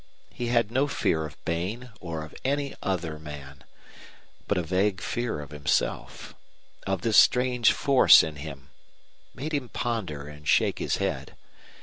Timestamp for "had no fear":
0.47-1.25